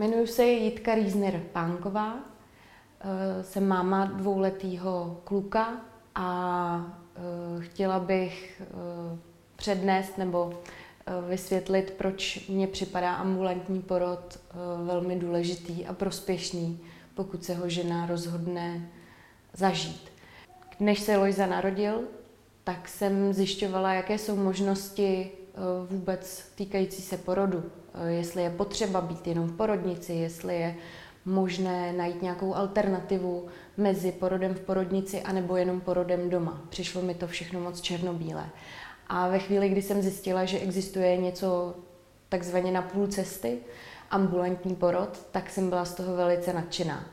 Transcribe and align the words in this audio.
jmenuji 0.00 0.26
se 0.26 0.44
Jitka 0.44 0.94
Riesner 0.94 1.42
Pánková, 1.52 2.14
eh, 3.00 3.44
jsem 3.44 3.68
máma 3.68 4.04
dvouletého 4.04 5.20
kluka 5.24 5.80
a 6.14 7.00
eh, 7.16 7.20
chtěla 7.60 7.98
bych 8.00 8.62
eh, 8.62 9.18
přednést 9.56 10.18
nebo 10.18 10.60
vysvětlit, 11.28 11.94
proč 11.98 12.48
mně 12.48 12.66
připadá 12.66 13.14
ambulantní 13.14 13.82
porod 13.82 14.38
velmi 14.84 15.16
důležitý 15.16 15.86
a 15.86 15.92
prospěšný, 15.92 16.80
pokud 17.14 17.44
se 17.44 17.54
ho 17.54 17.68
žena 17.68 18.06
rozhodne 18.06 18.88
zažít. 19.52 20.12
Než 20.80 21.00
se 21.00 21.16
Lojza 21.16 21.46
narodil, 21.46 22.00
tak 22.64 22.88
jsem 22.88 23.32
zjišťovala, 23.32 23.92
jaké 23.92 24.18
jsou 24.18 24.36
možnosti 24.36 25.30
vůbec 25.90 26.52
týkající 26.54 27.02
se 27.02 27.16
porodu. 27.16 27.64
Eh, 27.94 28.10
jestli 28.10 28.42
je 28.42 28.50
potřeba 28.50 29.00
být 29.00 29.26
jenom 29.26 29.48
v 29.48 29.56
porodnici, 29.56 30.12
jestli 30.12 30.56
je 30.56 30.76
možné 31.24 31.92
najít 31.92 32.22
nějakou 32.22 32.54
alternativu 32.54 33.46
mezi 33.76 34.12
porodem 34.12 34.54
v 34.54 34.60
porodnici 34.60 35.22
anebo 35.22 35.56
jenom 35.56 35.80
porodem 35.80 36.30
doma. 36.30 36.62
Přišlo 36.68 37.02
mi 37.02 37.14
to 37.14 37.26
všechno 37.26 37.60
moc 37.60 37.80
černobílé. 37.80 38.48
A 39.08 39.28
ve 39.28 39.38
chvíli, 39.38 39.68
kdy 39.68 39.82
jsem 39.82 40.02
zjistila, 40.02 40.44
že 40.44 40.58
existuje 40.58 41.16
něco 41.16 41.74
takzvaně 42.28 42.72
na 42.72 42.82
půl 42.82 43.06
cesty, 43.06 43.58
ambulantní 44.10 44.74
porod, 44.74 45.26
tak 45.30 45.50
jsem 45.50 45.68
byla 45.68 45.84
z 45.84 45.94
toho 45.94 46.16
velice 46.16 46.52
nadšená. 46.52 47.06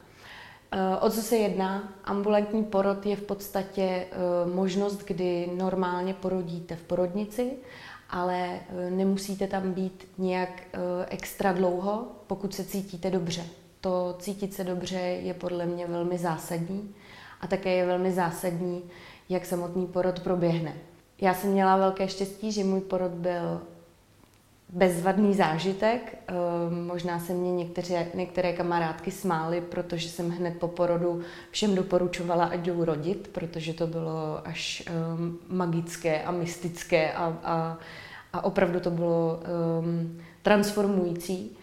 Eh, 0.72 0.98
o 0.98 1.10
co 1.10 1.22
se 1.22 1.38
jedná? 1.38 1.94
Ambulantní 2.04 2.64
porod 2.64 3.06
je 3.06 3.16
v 3.16 3.22
podstatě 3.22 3.82
eh, 3.82 4.08
možnost, 4.54 5.04
kdy 5.04 5.50
normálně 5.58 6.14
porodíte 6.14 6.76
v 6.76 6.84
porodnici 6.84 7.52
ale 8.10 8.60
eh, 8.70 8.90
nemusíte 8.92 9.48
tam 9.48 9.74
být 9.74 10.08
nějak 10.18 10.62
eh, 10.74 10.78
extra 11.10 11.54
dlouho, 11.54 12.08
pokud 12.28 12.56
se 12.56 12.64
cítíte 12.64 13.12
dobře. 13.12 13.44
To 13.82 14.16
cítit 14.20 14.54
se 14.54 14.64
dobře 14.64 15.00
je 15.00 15.34
podle 15.34 15.66
mě 15.66 15.88
velmi 15.88 16.18
zásadní 16.18 16.96
a 17.42 17.48
také 17.48 17.70
je 17.70 17.86
velmi 17.86 18.12
zásadní, 18.12 18.84
jak 19.30 19.46
samotný 19.46 19.88
porod 19.88 20.20
proběhne. 20.20 20.74
Já 21.22 21.34
jsem 21.34 21.50
měla 21.50 21.78
velké 21.78 22.08
štěstí, 22.08 22.52
že 22.52 22.64
můj 22.64 22.82
porod 22.82 23.12
byl 23.12 23.62
bezvadný 24.70 25.34
zážitek. 25.34 26.18
Eh, 26.28 26.34
možná 26.70 27.20
se 27.20 27.34
mě 27.34 27.52
některé, 27.52 28.08
některé 28.14 28.54
kamarádky 28.54 29.12
smály, 29.12 29.62
protože 29.62 30.10
jsem 30.10 30.30
hned 30.30 30.60
po 30.60 30.68
porodu 30.68 31.22
všem 31.52 31.76
doporučovala, 31.76 32.46
ať 32.46 32.60
jdou 32.60 32.86
rodit, 32.86 33.30
protože 33.32 33.74
to 33.74 33.88
bylo 33.88 34.48
až 34.48 34.84
magické 35.48 36.24
a 36.24 36.32
mystické 36.32 37.14
a, 37.14 37.38
a, 37.44 37.78
a 38.34 38.44
opravdu 38.44 38.80
to 38.80 38.92
bylo 38.92 39.40
um, 39.80 40.18
transformující. 40.42 41.58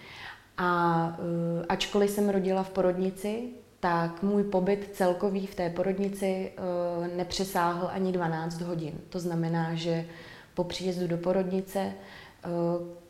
A 0.59 1.07
uh, 1.19 1.65
ačkoliv 1.69 2.11
jsem 2.11 2.29
rodila 2.29 2.63
v 2.63 2.71
porodnici, 2.71 3.43
tak 3.81 4.23
můj 4.23 4.45
pobyt 4.45 4.91
celkový 4.93 5.47
v 5.47 5.55
té 5.55 5.71
porodnici 5.71 6.53
uh, 6.59 7.17
nepřesáhl 7.17 7.91
ani 7.93 8.13
12 8.13 8.61
hodin. 8.61 8.95
To 9.09 9.21
znamená, 9.21 9.75
že 9.75 10.07
po 10.55 10.65
příjezdu 10.65 11.07
do 11.07 11.17
porodnice 11.17 11.93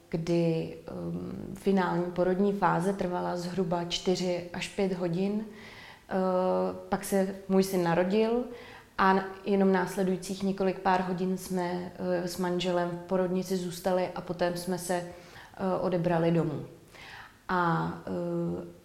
kdy 0.08 0.76
um, 1.08 1.54
finální 1.54 2.04
porodní 2.04 2.52
fáze 2.52 2.92
trvala 2.92 3.36
zhruba 3.36 3.84
4 3.84 4.50
až 4.52 4.68
5 4.68 4.92
hodin. 4.92 5.32
Uh, 5.32 5.40
pak 6.88 7.04
se 7.04 7.34
můj 7.48 7.62
syn 7.62 7.84
narodil 7.84 8.44
a 8.98 9.24
jenom 9.44 9.72
následujících 9.72 10.42
několik 10.42 10.78
pár 10.78 11.00
hodin 11.00 11.38
jsme 11.38 11.92
s 11.98 12.38
manželem 12.38 12.88
v 12.90 13.08
porodnici 13.08 13.56
zůstali 13.56 14.08
a 14.14 14.20
potom 14.20 14.56
jsme 14.56 14.78
se 14.78 15.06
odebrali 15.80 16.30
domů. 16.30 16.64
A 17.48 17.92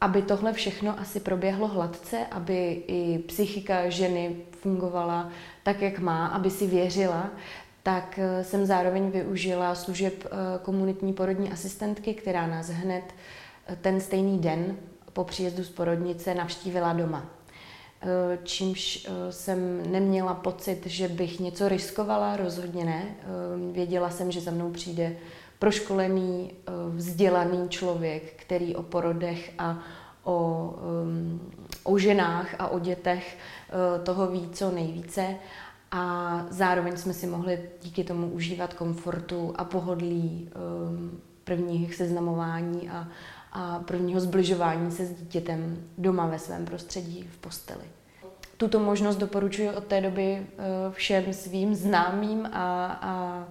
aby 0.02 0.22
tohle 0.22 0.54
všechno 0.54 1.00
asi 1.00 1.20
proběhlo 1.20 1.68
hladce, 1.68 2.26
aby 2.32 2.84
i 2.88 3.20
psychika 3.28 3.90
ženy 3.90 4.36
fungovala 4.52 5.30
tak, 5.64 5.82
jak 5.82 6.00
má, 6.00 6.28
aby 6.28 6.50
si 6.50 6.68
věřila, 6.68 7.30
tak 7.84 8.20
eh, 8.20 8.44
jsem 8.44 8.66
zároveň 8.66 9.12
využila 9.12 9.76
služeb 9.76 10.14
eh, 10.26 10.30
komunitní 10.62 11.14
porodní 11.14 11.52
asistentky, 11.52 12.14
která 12.14 12.48
nás 12.48 12.70
hned 12.70 13.04
eh, 13.68 13.78
ten 13.82 14.02
stejný 14.02 14.40
den 14.40 14.78
po 15.14 15.24
příjezdu 15.24 15.64
z 15.64 15.70
porodnice 15.70 16.36
navštívila 16.36 16.94
doma. 16.94 17.26
Čímž 18.44 19.08
jsem 19.30 19.92
neměla 19.92 20.34
pocit, 20.34 20.86
že 20.86 21.08
bych 21.08 21.40
něco 21.40 21.70
riskovala, 21.70 22.38
rozhodně 22.38 22.86
ne. 22.86 23.04
Věděla 23.72 24.10
jsem, 24.10 24.32
že 24.32 24.42
za 24.42 24.52
mnou 24.52 24.72
přijde 24.72 25.16
proškolený, 25.60 26.52
vzdělaný 26.90 27.70
člověk, 27.70 28.34
který 28.36 28.76
o 28.76 28.84
porodech 28.84 29.52
a 29.58 29.80
o, 30.24 30.76
o 31.84 31.98
ženách 31.98 32.56
a 32.60 32.68
o 32.68 32.80
dětech 32.80 33.38
toho 34.04 34.28
ví 34.28 34.50
co 34.54 34.72
nejvíce 34.72 35.36
a 35.92 36.46
zároveň 36.50 36.98
jsme 36.98 37.14
si 37.14 37.28
mohli 37.28 37.60
díky 37.82 38.04
tomu 38.04 38.28
užívat 38.28 38.74
komfortu 38.74 39.54
a 39.56 39.64
pohodlí 39.64 40.50
um, 40.90 41.22
prvních 41.44 41.96
seznamování 41.96 42.90
a, 42.90 43.08
a 43.52 43.80
prvního 43.80 44.20
zbližování 44.20 44.92
se 44.92 45.06
s 45.06 45.12
dítětem 45.12 45.84
doma 45.98 46.28
ve 46.28 46.40
svém 46.40 46.66
prostředí 46.66 47.30
v 47.32 47.38
posteli. 47.38 47.84
Tuto 48.58 48.80
možnost 48.80 49.16
doporučuji 49.16 49.70
od 49.70 49.84
té 49.84 50.02
doby 50.02 50.40
uh, 50.40 50.94
všem 50.94 51.34
svým 51.34 51.76
známým 51.76 52.46
a, 52.46 52.86
a, 52.86 53.44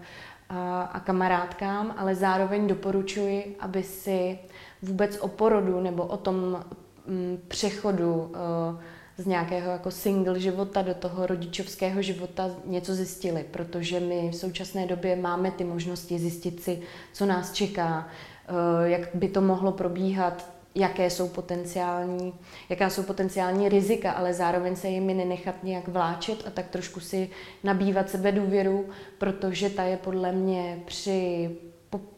a, 0.48 0.82
a 0.82 1.00
kamarádkám, 1.00 1.94
ale 1.98 2.14
zároveň 2.14 2.66
doporučuji, 2.66 3.56
aby 3.60 3.82
si 3.82 4.38
vůbec 4.82 5.18
o 5.18 5.28
porodu 5.28 5.80
nebo 5.80 6.06
o 6.06 6.16
tom 6.16 6.36
um, 6.36 7.38
přechodu 7.48 8.14
uh, 8.14 8.80
z 9.18 9.26
nějakého 9.26 9.70
jako 9.70 9.90
single 9.90 10.40
života 10.40 10.82
do 10.82 10.94
toho 10.94 11.26
rodičovského 11.26 12.02
života 12.02 12.50
něco 12.64 12.94
zjistili, 12.94 13.44
protože 13.50 14.00
my 14.00 14.30
v 14.30 14.36
současné 14.36 14.86
době 14.86 15.16
máme 15.16 15.50
ty 15.50 15.64
možnosti 15.64 16.18
zjistit 16.18 16.62
si, 16.62 16.82
co 17.12 17.26
nás 17.26 17.52
čeká, 17.52 18.08
eh, 18.48 18.88
jak 18.88 19.08
by 19.14 19.28
to 19.28 19.40
mohlo 19.40 19.72
probíhat, 19.72 20.50
jaké 20.74 21.10
jsou 21.10 21.28
potenciální, 21.28 22.34
jaká 22.68 22.90
jsou 22.90 23.02
potenciální 23.02 23.68
rizika, 23.68 24.12
ale 24.12 24.34
zároveň 24.34 24.76
se 24.76 24.88
jimi 24.88 25.14
nenechat 25.14 25.54
nějak 25.62 25.88
vláčet 25.88 26.42
a 26.46 26.50
tak 26.50 26.68
trošku 26.68 27.00
si 27.00 27.30
nabývat 27.64 28.10
sebe 28.10 28.32
důvěru, 28.32 28.88
protože 29.18 29.70
ta 29.70 29.82
je 29.82 29.96
podle 29.96 30.32
mě 30.32 30.82
při 30.86 31.50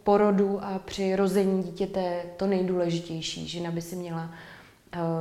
porodu 0.02 0.64
a 0.64 0.78
při 0.78 1.16
rození 1.16 1.62
dítěte 1.62 2.22
to 2.36 2.46
nejdůležitější. 2.46 3.48
Žena 3.48 3.70
by 3.70 3.82
si 3.82 3.96
měla 3.96 4.30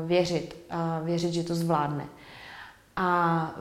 věřit 0.06 0.56
a 0.70 1.00
věřit, 1.00 1.34
že 1.34 1.44
to 1.44 1.56
zvládne. 1.56 2.06
A 2.96 3.52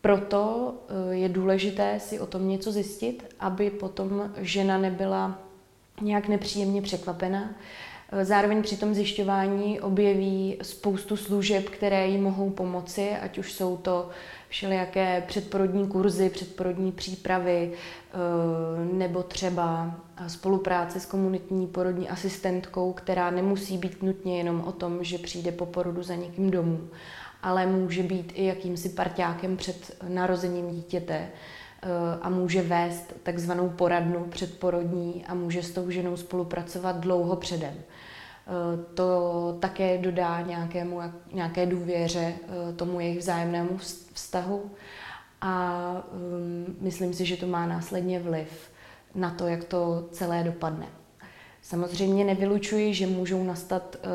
proto 0.00 0.74
eh, 0.88 1.14
je 1.14 1.28
důležité 1.28 2.00
si 2.00 2.20
o 2.20 2.26
tom 2.26 2.48
něco 2.48 2.72
zjistit, 2.72 3.34
aby 3.40 3.70
potom 3.70 4.30
žena 4.36 4.78
nebyla 4.78 5.38
nějak 6.00 6.28
nepříjemně 6.28 6.82
překvapena. 6.82 7.50
Eh, 8.12 8.24
zároveň 8.24 8.62
při 8.62 8.76
tom 8.76 8.94
zjišťování 8.94 9.80
objeví 9.80 10.58
spoustu 10.62 11.16
služeb, 11.16 11.68
které 11.68 12.06
jí 12.06 12.18
mohou 12.18 12.50
pomoci, 12.50 13.10
ať 13.10 13.38
už 13.38 13.52
jsou 13.52 13.76
to 13.76 14.08
všelijaké 14.48 15.24
předporodní 15.26 15.86
kurzy, 15.88 16.30
předporodní 16.30 16.92
přípravy, 16.92 17.72
nebo 18.92 19.22
třeba 19.22 19.94
spolupráce 20.26 21.00
s 21.00 21.06
komunitní 21.06 21.66
porodní 21.66 22.08
asistentkou, 22.08 22.92
která 22.92 23.30
nemusí 23.30 23.78
být 23.78 24.02
nutně 24.02 24.38
jenom 24.38 24.60
o 24.60 24.72
tom, 24.72 25.04
že 25.04 25.18
přijde 25.18 25.52
po 25.52 25.66
porodu 25.66 26.02
za 26.02 26.14
někým 26.14 26.50
domů, 26.50 26.88
ale 27.42 27.66
může 27.66 28.02
být 28.02 28.32
i 28.34 28.44
jakýmsi 28.44 28.88
parťákem 28.88 29.56
před 29.56 29.96
narozením 30.08 30.70
dítěte 30.70 31.28
a 32.22 32.30
může 32.30 32.62
vést 32.62 33.14
takzvanou 33.22 33.68
poradnu 33.68 34.24
předporodní 34.24 35.24
a 35.28 35.34
může 35.34 35.62
s 35.62 35.70
tou 35.70 35.90
ženou 35.90 36.16
spolupracovat 36.16 36.96
dlouho 37.00 37.36
předem. 37.36 37.74
To 38.94 39.56
také 39.60 39.98
dodá 39.98 40.40
nějakému, 40.40 41.00
nějaké 41.32 41.66
důvěře 41.66 42.34
e, 42.70 42.72
tomu 42.72 43.00
jejich 43.00 43.18
vzájemnému 43.18 43.78
vztahu 44.12 44.70
a 45.40 45.82
myslím 46.80 47.14
si, 47.14 47.26
že 47.26 47.36
to 47.36 47.46
má 47.46 47.66
následně 47.66 48.20
vliv 48.20 48.70
na 49.14 49.30
to, 49.30 49.46
jak 49.46 49.64
to 49.64 50.08
celé 50.10 50.44
dopadne. 50.44 50.86
Samozřejmě 51.62 52.24
nevylučuji, 52.24 52.94
že 52.94 53.06
můžou 53.06 53.44
nastat 53.44 53.96
eh, 53.96 54.08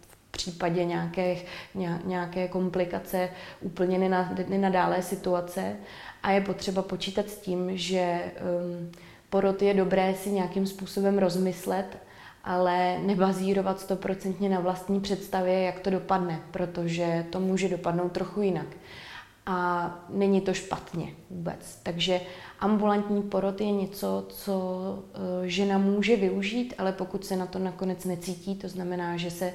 v 0.00 0.30
případě 0.30 0.84
nějaké, 0.84 1.36
nějaké 2.04 2.48
komplikace 2.48 3.28
úplně 3.60 3.98
nenadálé 4.48 5.02
situace 5.02 5.76
a 6.22 6.30
je 6.30 6.40
potřeba 6.40 6.82
počítat 6.82 7.28
s 7.28 7.36
tím, 7.36 7.76
že 7.76 7.98
ehm, 7.98 8.90
porod 9.30 9.62
je 9.62 9.74
dobré 9.74 10.14
si 10.14 10.30
nějakým 10.30 10.66
způsobem 10.66 11.18
rozmyslet, 11.18 11.98
ale 12.44 12.98
nebazírovat 12.98 13.80
stoprocentně 13.80 14.48
na 14.48 14.60
vlastní 14.60 15.00
představě, 15.00 15.62
jak 15.62 15.80
to 15.80 15.90
dopadne, 15.90 16.40
protože 16.50 17.26
to 17.30 17.40
může 17.40 17.68
dopadnout 17.68 18.12
trochu 18.12 18.40
jinak. 18.42 18.66
a 19.46 19.90
není 20.08 20.40
to 20.40 20.54
špatně 20.54 21.12
vůbec. 21.30 21.78
Takže 21.82 22.20
ambulantní 22.60 23.22
porod 23.22 23.60
je 23.60 23.72
něco, 23.72 24.26
co 24.28 24.98
eh, 25.14 25.48
žena 25.48 25.78
může 25.78 26.16
využít, 26.16 26.74
ale 26.78 26.92
pokud 26.92 27.24
se 27.24 27.36
na 27.36 27.46
to 27.46 27.58
nakonec 27.58 28.04
necítí, 28.04 28.54
to 28.54 28.68
znamená, 28.68 29.16
že 29.16 29.30
se 29.30 29.52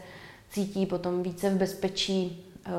cítí 0.50 0.86
potom 0.86 1.24
více 1.24 1.50
v 1.50 1.57
bezpečí 1.57 2.45
eh, 2.65 2.71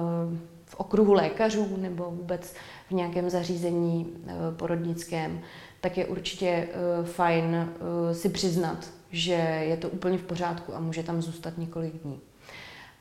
v 0.65 0.75
okruhu 0.75 1.13
lékařů 1.13 1.77
nebo 1.77 2.05
vůbec 2.05 2.55
v 2.89 2.93
nějakém 2.93 3.31
zařízení 3.31 4.07
eh, 4.27 4.33
porodnickém, 4.57 5.41
tak 5.81 5.99
je 5.99 6.07
určitě 6.07 6.69
fajn 7.05 7.69
si 8.13 8.29
přiznat, 8.29 8.87
že 9.13 9.33
je 9.69 9.77
to 9.77 9.89
úplně 9.89 10.19
v 10.19 10.23
pořádku 10.23 10.75
a 10.75 10.81
může 10.81 11.03
tam 11.03 11.23
zůstat 11.23 11.59
několik 11.59 11.95
dní. 11.95 12.21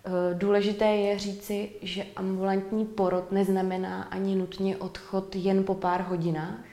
Eh, 0.05 0.33
důležité 0.33 0.85
je 0.85 1.19
říci, 1.19 1.69
že 1.81 2.05
ambulantní 2.15 2.85
porod 2.85 3.31
neznamená 3.31 4.03
ani 4.03 4.35
nutně 4.35 4.77
odchod 4.77 5.35
jen 5.35 5.63
po 5.63 5.75
pár 5.75 6.01
hodinách, 6.01 6.63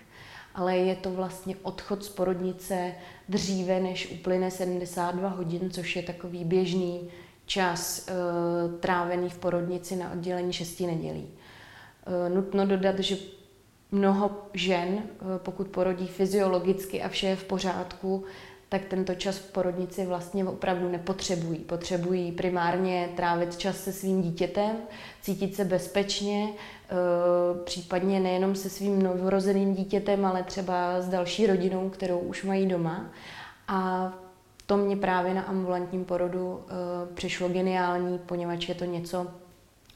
ale 0.55 0.77
je 0.77 0.97
to 0.97 1.11
vlastně 1.11 1.56
odchod 1.62 2.05
z 2.05 2.09
porodnice 2.09 2.93
dříve, 3.29 3.81
než 3.81 4.12
uplyne 4.12 4.50
72 4.50 5.29
hodin, 5.29 5.71
což 5.71 5.97
je 5.97 6.03
takový 6.03 6.44
běžný 6.44 7.11
čas 7.47 8.09
e, 8.09 8.12
trávený 8.79 9.31
v 9.31 9.38
porodnici 9.38 9.97
na 9.97 10.12
oddělení 10.12 10.53
6 10.53 10.81
nedělí. 10.81 11.27
E, 11.27 12.29
nutno 12.29 12.67
dodat, 12.67 12.99
že 12.99 13.17
mnoho 13.93 14.31
žen, 14.53 15.03
pokud 15.38 15.69
porodí 15.69 16.06
fyziologicky 16.06 17.03
a 17.03 17.09
vše 17.09 17.27
je 17.27 17.37
v 17.37 17.44
pořádku, 17.44 18.25
tak 18.69 18.85
tento 18.85 19.15
čas 19.15 19.37
v 19.39 19.53
porodnici 19.53 20.07
vlastně 20.07 20.45
opravdu 20.45 20.89
nepotřebují. 20.89 21.59
Potřebují 21.59 22.33
primárně 22.33 23.09
trávit 23.17 23.57
čas 23.57 23.77
se 23.77 23.93
svým 23.93 24.23
dítětem, 24.23 24.77
cítit 25.23 25.55
se 25.55 25.65
bezpečně, 25.65 26.49
eh, 26.49 26.95
případně 27.65 28.21
nejenom 28.21 28.55
se 28.55 28.71
svým 28.71 29.03
novorozeným 29.03 29.75
dítětem, 29.75 30.25
ale 30.25 30.43
třeba 30.43 31.01
s 31.01 31.09
další 31.09 31.47
rodinou, 31.47 31.91
kterou 31.91 32.19
už 32.19 32.45
mají 32.45 32.67
doma. 32.67 33.11
A 33.69 34.13
to 34.67 34.77
mě 34.77 34.97
právě 34.97 35.35
na 35.35 35.43
ambulantním 35.43 36.05
porodu 36.05 36.65
eh, 36.69 36.73
přišlo 37.15 37.49
geniální, 37.49 38.19
poněvadž 38.19 38.69
je 38.69 38.75
to 38.75 38.85
něco, 38.85 39.27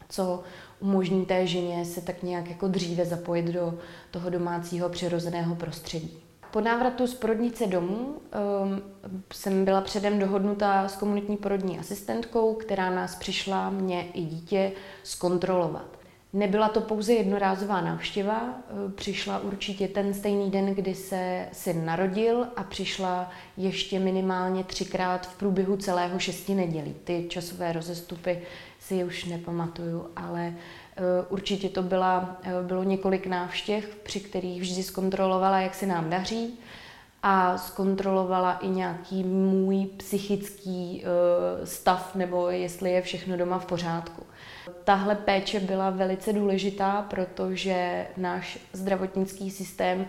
co 0.09 0.43
umožní 0.81 1.27
té 1.27 1.47
ženě 1.47 1.85
se 1.85 2.01
tak 2.01 2.23
nějak 2.23 2.49
jako 2.49 2.69
dříve 2.69 3.05
zapojit 3.05 3.47
do 3.47 3.79
toho 4.11 4.31
domácího 4.31 4.89
přirozeného 4.89 5.55
prostředí. 5.55 6.30
Po 6.51 6.61
návratu 6.61 7.07
z 7.07 7.15
porodnice 7.15 7.67
domů 7.67 7.97
um, 7.97 8.83
jsem 9.33 9.65
byla 9.65 9.81
předem 9.81 10.19
dohodnutá 10.19 10.89
s 10.89 10.97
komunitní 10.97 11.37
porodní 11.37 11.79
asistentkou, 11.79 12.55
která 12.55 12.91
nás 12.91 13.15
přišla, 13.15 13.71
mě 13.71 14.09
i 14.15 14.21
dítě, 14.23 14.73
zkontrolovat. 15.03 16.01
Nebyla 16.33 16.69
to 16.69 16.81
pouze 16.81 17.13
jednorázová 17.13 17.81
návštěva, 17.81 18.55
eh, 18.59 18.93
přišla 18.93 19.39
určitě 19.39 19.89
ten 19.89 20.15
stejný 20.15 20.51
den, 20.51 20.67
kdy 20.67 20.95
se 20.95 21.49
syn 21.53 21.85
narodil 21.85 22.47
a 22.57 22.63
přišla 22.63 23.31
ještě 23.57 23.99
minimálně 23.99 24.65
třikrát 24.65 25.27
v 25.27 25.39
průběhu 25.39 25.77
celého 25.77 26.19
šesti 26.19 26.55
nedělí. 26.55 26.95
Ty 27.05 27.27
časové 27.29 27.73
rozestupy 27.73 28.39
si 28.79 29.05
už 29.05 29.25
nepamatuju, 29.25 30.07
ale 30.17 30.55
určitě 31.29 31.69
to 31.69 31.83
byla, 31.83 32.37
eh, 32.43 32.63
bylo 32.63 32.85
několik 32.85 33.27
návštěv, 33.27 33.97
při 33.97 34.21
kterých 34.21 34.61
vždy 34.61 34.83
zkontrolovala, 34.83 35.61
jak 35.61 35.75
se 35.75 35.87
nám 35.87 36.11
daří 36.11 36.59
a 37.23 37.59
zkontrolovala 37.59 38.53
i 38.53 38.69
nějaký 38.69 39.25
můj 39.25 39.87
psychický 39.97 41.05
eh, 41.05 41.67
stav 41.67 42.15
nebo 42.15 42.51
jestli 42.51 42.91
je 42.91 43.03
všechno 43.03 43.37
doma 43.37 43.59
v 43.59 43.67
pořádku. 43.67 44.27
Tahle 44.85 45.15
péče 45.15 45.61
byla 45.61 45.91
velice 45.91 46.33
důležitá, 46.33 47.07
protože 47.11 48.07
náš 48.17 48.59
zdravotnický 48.73 49.51
systém 49.51 50.07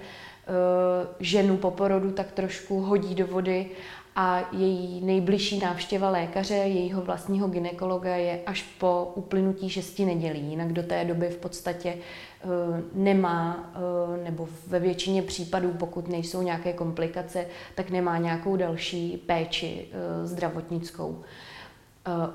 ženu 1.20 1.58
po 1.58 1.72
porodu 1.72 2.12
tak 2.12 2.32
trošku 2.32 2.82
hodí 2.82 3.16
do 3.16 3.28
vody 3.28 3.70
a 4.16 4.50
její 4.52 5.02
nejbližší 5.06 5.60
návštěva 5.60 6.10
lékaře, 6.10 6.54
jejího 6.54 7.02
vlastního 7.02 7.48
ginekologa 7.48 8.16
je 8.16 8.42
až 8.46 8.64
po 8.64 9.12
uplynutí 9.16 9.70
šesti 9.70 10.06
nedělí. 10.06 10.50
Jinak 10.50 10.74
do 10.74 10.84
té 10.84 11.06
doby 11.06 11.30
v 11.30 11.38
podstatě 11.38 11.90
eh, 11.98 12.48
nemá, 12.94 13.72
eh, 13.76 14.24
nebo 14.24 14.50
ve 14.68 14.80
většině 14.80 15.22
případů, 15.22 15.72
pokud 15.72 16.08
nejsou 16.08 16.42
nějaké 16.42 16.74
komplikace, 16.74 17.46
tak 17.76 17.90
nemá 17.90 18.18
nějakou 18.18 18.56
další 18.56 19.18
péči 19.18 19.88
eh, 19.92 20.28
zdravotnickou. 20.28 21.24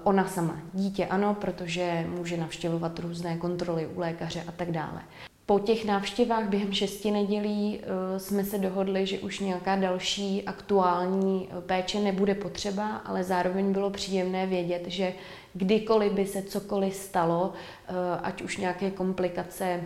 Ona 0.04 0.28
sama. 0.28 0.60
Dítě 0.72 1.06
ano, 1.06 1.36
protože 1.40 2.06
může 2.08 2.36
navštěvovat 2.36 2.98
různé 2.98 3.36
kontroly 3.36 3.86
u 3.86 4.00
lékaře 4.00 4.44
a 4.48 4.52
tak 4.52 4.70
dále. 4.70 5.02
Po 5.46 5.58
těch 5.58 5.84
návštěvách 5.84 6.48
během 6.48 6.72
šesti 6.72 7.10
nedělí 7.10 7.80
eh, 7.82 8.18
jsme 8.18 8.44
se 8.44 8.58
dohodli, 8.58 9.06
že 9.06 9.18
už 9.18 9.40
nějaká 9.40 9.76
další 9.76 10.42
aktuální 10.42 11.48
eh, 11.50 11.60
péče 11.60 12.00
nebude 12.00 12.34
potřeba, 12.34 12.96
ale 12.96 13.24
zároveň 13.24 13.72
bylo 13.72 13.90
příjemné 13.90 14.46
vědět, 14.46 14.82
že 14.86 15.12
kdykoliv 15.54 16.12
by 16.12 16.26
se 16.26 16.42
cokoliv 16.42 16.94
stalo, 16.94 17.52
eh, 17.88 17.92
ať 18.22 18.42
už 18.42 18.56
nějaké 18.56 18.90
komplikace 18.90 19.80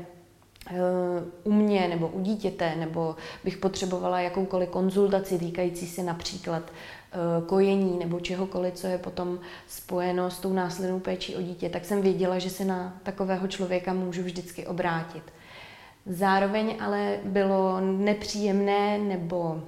u 1.45 1.53
mě 1.53 1.89
nebo 1.89 2.09
u 2.09 2.21
dítěte, 2.21 2.77
nebo 2.77 3.17
bych 3.45 3.57
potřebovala 3.57 4.21
jakoukoliv 4.21 4.69
konzultaci 4.69 5.39
týkající 5.39 5.87
se 5.87 6.03
například 6.03 6.63
kojení 7.47 7.99
nebo 7.99 8.21
čehokoliv, 8.21 8.75
co 8.75 8.87
je 8.87 8.99
potom 8.99 9.41
spojeno 9.67 10.31
s 10.31 10.39
tou 10.39 10.53
následnou 10.53 11.01
péčí 11.01 11.37
o 11.37 11.43
dítě, 11.43 11.69
tak 11.69 11.85
jsem 11.85 12.03
věděla, 12.03 12.39
že 12.39 12.51
se 12.51 12.65
na 12.65 13.01
takového 13.03 13.49
člověka 13.49 13.93
můžu 13.93 14.23
vždycky 14.23 14.67
obrátit. 14.67 15.23
Zároveň 16.07 16.77
ale 16.81 17.19
bylo 17.25 17.81
nepříjemné, 17.81 18.99
nebo 18.99 19.63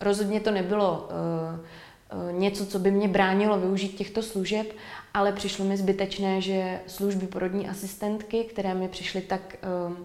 rozhodně 0.00 0.40
to 0.40 0.50
nebylo 0.50 1.08
uh, 1.08 2.40
něco, 2.40 2.66
co 2.66 2.78
by 2.78 2.90
mě 2.90 3.08
bránilo 3.08 3.58
využít 3.58 3.88
těchto 3.88 4.22
služeb, 4.22 4.72
ale 5.14 5.32
přišlo 5.32 5.64
mi 5.64 5.76
zbytečné, 5.76 6.40
že 6.40 6.80
služby 6.86 7.26
porodní 7.26 7.68
asistentky, 7.68 8.44
které 8.44 8.74
mi 8.74 8.88
přišly 8.88 9.20
tak, 9.20 9.56
uh, 9.88 9.96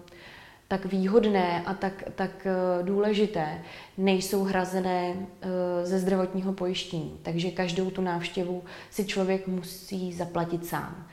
tak 0.68 0.86
výhodné 0.86 1.62
a 1.66 1.74
tak, 1.74 2.04
tak 2.14 2.46
důležité, 2.82 3.62
nejsou 3.98 4.44
hrazené 4.44 5.14
ze 5.82 5.98
zdravotního 5.98 6.52
pojištění. 6.52 7.18
Takže 7.22 7.50
každou 7.50 7.90
tu 7.90 8.02
návštěvu 8.02 8.64
si 8.90 9.04
člověk 9.04 9.46
musí 9.46 10.12
zaplatit 10.12 10.66
sám. 10.66 11.06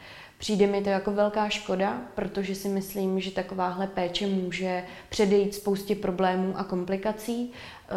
Přijde 0.44 0.68
mi 0.68 0.82
to 0.82 0.90
jako 0.90 1.12
velká 1.12 1.50
škoda, 1.50 2.02
protože 2.16 2.56
si 2.56 2.70
myslím, 2.70 3.20
že 3.20 3.32
takováhle 3.32 3.88
péče 3.88 4.28
může 4.28 4.84
předejít 5.10 5.56
spoustě 5.56 5.96
problémů 5.96 6.54
a 6.58 6.64
komplikací, 6.64 7.52
eh, 7.52 7.94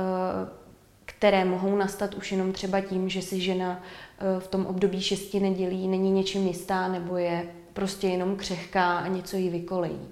které 1.05 1.45
mohou 1.45 1.77
nastat 1.77 2.15
už 2.15 2.33
jenom 2.33 2.53
třeba 2.53 2.81
tím, 2.81 3.09
že 3.09 3.23
si 3.23 3.41
žena 3.41 3.83
eh, 3.83 4.41
v 4.41 4.49
tom 4.49 4.67
období 4.67 5.01
šesti 5.03 5.41
nedělí 5.41 5.89
není 5.89 6.11
něčím 6.11 6.47
jistá 6.47 6.89
nebo 6.89 7.17
je 7.17 7.49
prostě 7.73 8.07
jenom 8.07 8.37
křehká 8.37 8.99
a 8.99 9.09
něco 9.09 9.37
jí 9.37 9.51
vykolejí. 9.51 10.09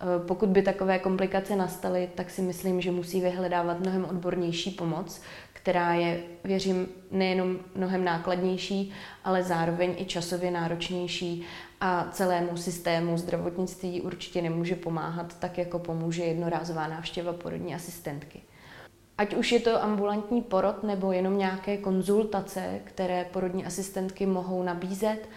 Eh, 0.00 0.26
pokud 0.26 0.48
by 0.48 0.62
takové 0.62 0.98
komplikace 0.98 1.56
nastaly, 1.56 2.08
tak 2.14 2.30
si 2.30 2.42
myslím, 2.42 2.80
že 2.80 2.90
musí 2.90 3.20
vyhledávat 3.20 3.80
mnohem 3.80 4.04
odbornější 4.04 4.70
pomoc, 4.70 5.20
která 5.68 5.94
je, 5.94 6.22
věřím, 6.44 6.88
nejenom 7.10 7.58
mnohem 7.74 8.04
nákladnější, 8.04 8.92
ale 9.24 9.42
zároveň 9.42 9.94
i 9.98 10.04
časově 10.04 10.50
náročnější 10.50 11.44
a 11.80 12.08
celému 12.12 12.56
systému 12.56 13.18
zdravotnictví 13.18 14.00
určitě 14.00 14.42
nemůže 14.42 14.76
pomáhat 14.76 15.38
tak, 15.38 15.58
jako 15.58 15.78
pomůže 15.78 16.24
jednorázová 16.24 16.88
návštěva 16.88 17.32
porodní 17.32 17.74
asistentky. 17.74 18.40
Ať 19.18 19.34
už 19.34 19.52
je 19.52 19.60
to 19.60 19.82
ambulantní 19.82 20.42
porod 20.42 20.82
nebo 20.82 21.12
jenom 21.12 21.38
nějaké 21.38 21.76
konzultace, 21.76 22.80
které 22.84 23.24
porodní 23.32 23.66
asistentky 23.66 24.26
mohou 24.26 24.62
nabízet, 24.62 25.28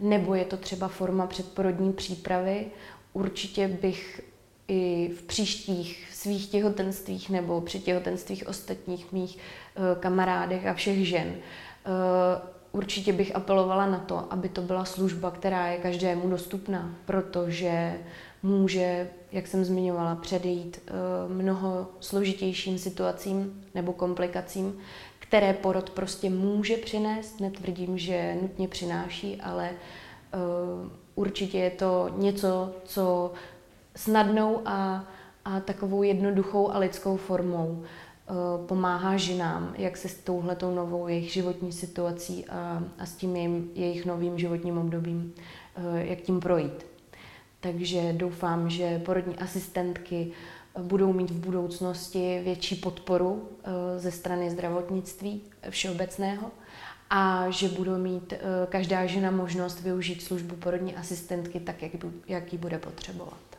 nebo 0.00 0.34
je 0.34 0.44
to 0.44 0.56
třeba 0.56 0.88
forma 0.88 1.26
předporodní 1.26 1.92
přípravy, 1.92 2.66
určitě 3.12 3.68
bych 3.68 4.20
i 4.68 5.10
v 5.18 5.22
příštích 5.22 6.07
svých 6.18 6.48
těhotenstvích 6.48 7.30
nebo 7.30 7.60
při 7.60 7.80
těhotenstvích 7.80 8.48
ostatních 8.48 9.12
mých 9.12 9.38
eh, 9.38 9.80
kamarádech 10.00 10.66
a 10.66 10.74
všech 10.74 11.08
žen 11.08 11.34
eh, 11.34 11.90
určitě 12.72 13.12
bych 13.12 13.36
apelovala 13.36 13.86
na 13.86 13.98
to, 13.98 14.32
aby 14.32 14.48
to 14.48 14.62
byla 14.62 14.84
služba, 14.84 15.30
která 15.30 15.66
je 15.66 15.78
každému 15.78 16.28
dostupná, 16.28 16.94
protože 17.06 17.98
může, 18.42 19.10
jak 19.32 19.46
jsem 19.46 19.64
zmiňovala, 19.64 20.14
předejít 20.14 20.80
eh, 20.86 20.92
mnoho 21.28 21.86
složitějším 22.00 22.78
situacím 22.78 23.64
nebo 23.74 23.92
komplikacím, 23.92 24.78
které 25.18 25.52
porod 25.52 25.90
prostě 25.90 26.30
může 26.30 26.76
přinést. 26.76 27.40
Netvrdím, 27.40 27.98
že 27.98 28.36
nutně 28.42 28.68
přináší, 28.68 29.40
ale 29.40 29.70
určitě 31.14 31.58
je 31.58 31.70
to 31.70 32.10
něco, 32.16 32.74
co 32.84 33.32
snadnou 33.96 34.62
a, 34.64 35.04
a 35.48 35.60
takovou 35.60 36.02
jednoduchou 36.02 36.70
a 36.70 36.78
lidskou 36.78 37.16
formou 37.16 37.84
Eh, 38.30 38.66
pomáhá 38.66 39.16
ženám, 39.16 39.74
jak 39.78 39.96
se 39.96 40.08
s 40.08 40.14
touhletou 40.14 40.74
novou 40.74 41.08
jejich 41.08 41.32
životní 41.32 41.72
situací 41.72 42.46
a, 42.46 42.82
a 42.98 43.06
s 43.06 43.14
tím 43.14 43.36
jejím, 43.36 43.70
jejich 43.74 44.06
novým 44.06 44.38
životním 44.38 44.78
obdobím, 44.78 45.34
eh, 45.76 46.06
jak 46.06 46.20
tím 46.20 46.40
projít. 46.40 46.86
Takže 47.60 48.12
doufám, 48.12 48.70
že 48.70 48.98
porodní 48.98 49.36
asistentky 49.36 50.32
budou 50.78 51.12
mít 51.12 51.30
v 51.30 51.40
budoucnosti 51.40 52.40
větší 52.44 52.76
podporu 52.76 53.48
ze 53.96 54.10
strany 54.10 54.50
zdravotnictví 54.50 55.42
všeobecného 55.70 56.50
a 57.10 57.50
že 57.50 57.68
budou 57.68 57.98
mít 57.98 58.34
každá 58.68 59.06
žena 59.06 59.30
možnost 59.30 59.80
využít 59.80 60.22
službu 60.22 60.56
porodní 60.56 60.96
asistentky 60.96 61.60
tak, 61.60 61.82
jak, 61.82 61.92
jak 62.28 62.52
ji 62.52 62.58
bude 62.58 62.78
potřebovat. 62.78 63.57